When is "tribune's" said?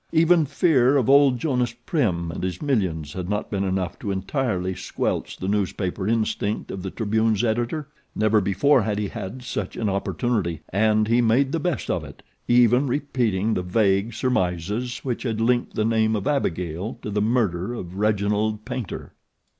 6.89-7.43